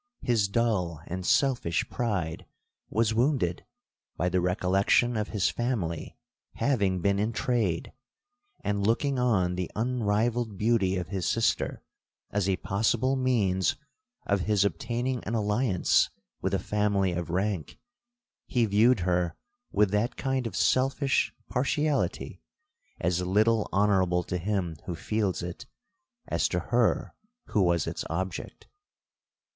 His 0.23 0.47
dull 0.47 0.99
and 1.05 1.23
selfish 1.27 1.87
pride 1.87 2.47
was 2.89 3.13
wounded 3.13 3.63
by 4.17 4.29
the 4.29 4.41
recollection 4.41 5.15
of 5.15 5.27
his 5.27 5.51
family 5.51 6.17
having 6.55 7.01
been 7.01 7.19
in 7.19 7.33
trade; 7.33 7.93
and, 8.63 8.81
looking 8.81 9.19
on 9.19 9.53
the 9.53 9.69
unrivalled 9.75 10.57
beauty 10.57 10.97
of 10.97 11.09
his 11.09 11.27
sister 11.27 11.83
as 12.31 12.49
a 12.49 12.55
possible 12.55 13.15
means 13.15 13.75
of 14.25 14.39
his 14.49 14.65
obtaining 14.65 15.23
an 15.25 15.35
alliance 15.35 16.09
with 16.41 16.55
a 16.55 16.57
family 16.57 17.11
of 17.11 17.29
rank, 17.29 17.77
he 18.47 18.65
viewed 18.65 19.01
her 19.01 19.35
with 19.71 19.91
that 19.91 20.15
kind 20.17 20.47
of 20.47 20.55
selfish 20.57 21.31
partiality 21.47 22.41
as 22.99 23.21
little 23.21 23.69
honourable 23.71 24.23
to 24.23 24.39
him 24.39 24.75
who 24.87 24.95
feels 24.95 25.43
it, 25.43 25.67
as 26.27 26.47
to 26.47 26.57
her 26.59 27.13
who 27.49 27.61
was 27.61 27.85
its 27.85 28.03
object. 28.09 28.67